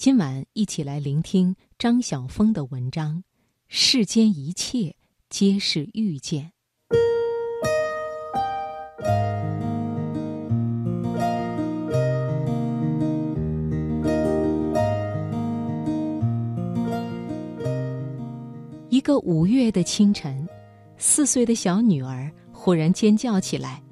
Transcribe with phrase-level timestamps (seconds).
[0.00, 3.16] 今晚一起来聆听张晓峰的文章
[3.68, 4.96] 《世间一切
[5.28, 6.52] 皆是遇见》。
[18.88, 20.48] 一个五月的清晨，
[20.96, 23.82] 四岁的小女儿忽然尖叫起来：“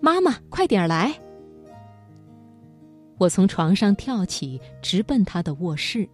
[0.00, 1.14] 妈妈，快点来！”
[3.18, 6.08] 我从床上跳起，直奔他的卧室。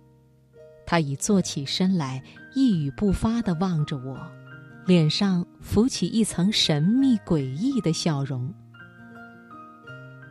[0.86, 2.22] 他已坐起身来，
[2.54, 4.18] 一语不发地望着我，
[4.86, 8.52] 脸上浮起一层神秘诡异的笑容。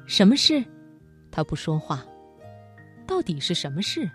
[0.06, 0.64] 什么事？
[1.32, 2.04] 他不说话。
[3.06, 4.10] 到底是什么事？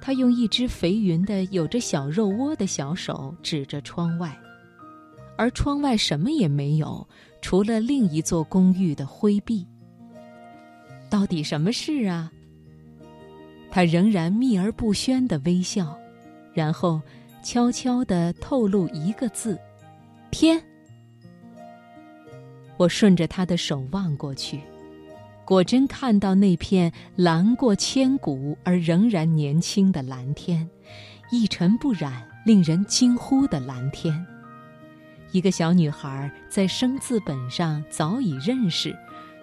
[0.00, 4.38] 他用一只肥匀的、有着小肉窝的小手指着窗外，
[5.38, 7.08] 而窗外什么也没有，
[7.40, 9.66] 除了另一座公寓的灰壁。
[11.14, 12.28] 到底什么事啊？
[13.70, 15.96] 他仍然秘而不宣的微笑，
[16.52, 17.00] 然后
[17.40, 19.56] 悄悄的透露一个字
[20.32, 20.60] ：“天。”
[22.76, 24.58] 我顺着他的手望过去。
[25.44, 30.68] 果真看到那片蓝过千古而仍然年轻的蓝天，
[31.30, 34.26] 一尘不染、令人惊呼的蓝天。
[35.30, 38.92] 一个小女孩在生字本上早已认识，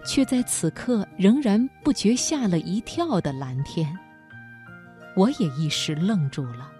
[0.04, 3.96] 却在此刻仍然不觉吓了一跳的蓝天。
[5.14, 6.70] 我也一时愣住了。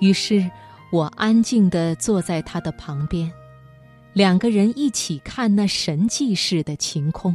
[0.00, 0.48] 于是，
[0.92, 3.32] 我安静地坐在她的旁边，
[4.12, 7.34] 两个人一起看那神迹似的晴空。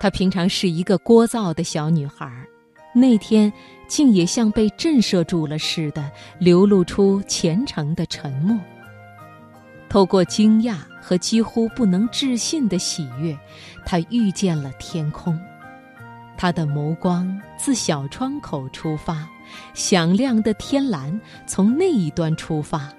[0.00, 2.30] 她平常是一个聒噪的小女孩，
[2.94, 3.52] 那天
[3.88, 8.58] 竟也像被震慑住了似的，流露出虔诚的沉默。
[9.92, 13.38] 透过惊讶和几乎不能置信的喜悦，
[13.84, 15.38] 他遇见了天空。
[16.34, 19.28] 他的眸光自小窗口出发，
[19.74, 22.90] 响亮的天蓝从那一端出发，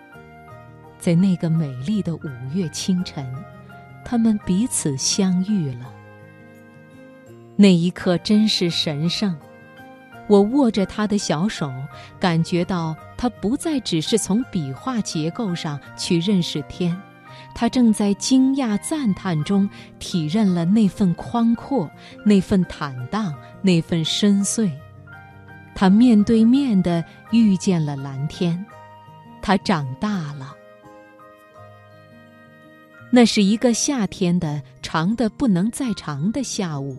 [0.99, 3.27] 在那个美丽的五月清晨，
[4.05, 5.91] 他们彼此相遇了。
[7.55, 9.35] 那一刻真是神圣，
[10.33, 11.71] 我握着他的小手，
[12.19, 16.99] 感觉到他不再只是从笔画结构上去认识天，
[17.53, 21.87] 他正在惊讶赞叹中体认了那份宽阔、
[22.25, 24.71] 那份坦荡、那份深邃。
[25.75, 28.65] 他面对面的遇见了蓝天，
[29.39, 30.55] 他长大了。
[33.11, 36.97] 那是一个夏天的长的不能再长的下午。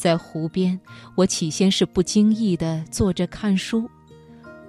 [0.00, 0.80] 在湖边，
[1.14, 3.86] 我起先是不经意的坐着看书，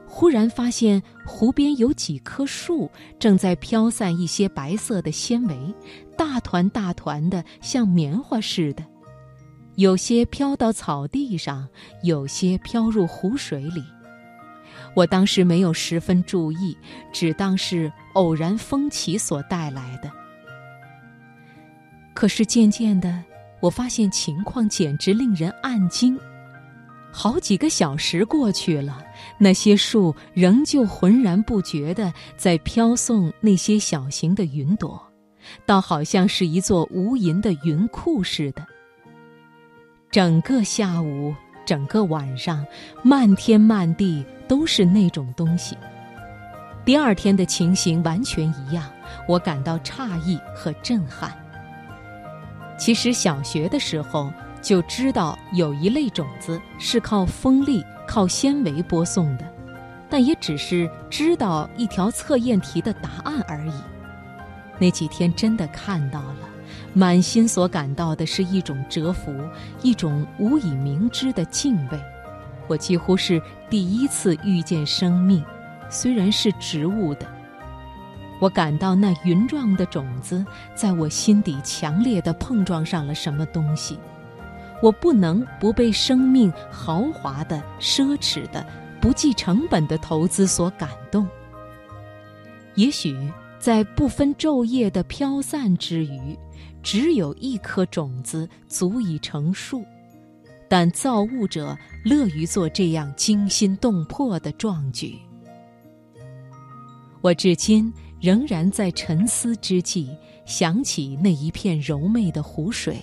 [0.05, 5.73] 忽然发现湖边有几棵树正在飘散一些白色的纤维，
[6.17, 8.83] 大团大团的，像棉花似的。
[9.75, 11.65] 有些飘到草地上，
[12.03, 13.81] 有些飘入湖水里。
[14.93, 16.77] 我当时没有十分注意，
[17.13, 20.11] 只当是偶然风起所带来的。
[22.13, 23.23] 可是渐渐的。
[23.61, 26.19] 我发现情况简直令人暗惊，
[27.11, 29.01] 好几个小时过去了，
[29.37, 35.01] 那些树仍旧浑然不觉地在飘送那些小型的云朵，
[35.65, 38.65] 倒好像是一座无垠的云库似的。
[40.09, 41.33] 整个下午，
[41.65, 42.65] 整个晚上，
[43.03, 45.77] 漫天漫地都是那种东西。
[46.83, 48.91] 第二天的情形完全一样，
[49.27, 51.31] 我感到诧异和震撼。
[52.81, 59.45] 其实小学的时候就知道有一类种子是靠风力、靠纤维播送的，
[60.09, 63.73] 但也只是知道一条测验题的答案而已。
[64.79, 66.49] 那几天真的看到了，
[66.91, 69.31] 满心所感到的是一种折服，
[69.83, 71.99] 一种无以明知的敬畏。
[72.67, 75.45] 我几乎是第一次遇见生命，
[75.87, 77.27] 虽然是植物的。
[78.41, 80.43] 我感到那云状的种子
[80.73, 83.99] 在我心底强烈的碰撞上了什么东西，
[84.81, 88.65] 我不能不被生命豪华的、奢侈的、
[88.99, 91.27] 不计成本的投资所感动。
[92.73, 93.15] 也许
[93.59, 96.35] 在不分昼夜的飘散之余，
[96.81, 99.85] 只有一颗种子足以成树，
[100.67, 105.15] 但造物者乐于做这样惊心动魄的壮举。
[107.21, 107.93] 我至今。
[108.21, 110.15] 仍然在沉思之际，
[110.45, 112.95] 想起那一片柔媚的湖水，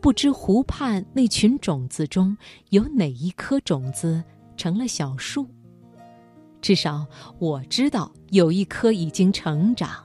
[0.00, 2.36] 不知湖畔那群种子中
[2.70, 4.22] 有哪一颗种子
[4.56, 5.46] 成了小树。
[6.60, 7.06] 至少
[7.38, 10.04] 我知道有一颗已经成长，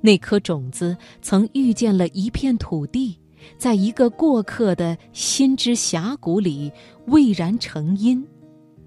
[0.00, 3.16] 那颗种子曾遇见了一片土地，
[3.56, 6.70] 在一个过客的心之峡谷里
[7.06, 8.26] 蔚然成荫，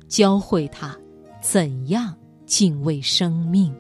[0.07, 0.95] 教会他
[1.42, 2.13] 怎样
[2.45, 3.74] 敬畏生命。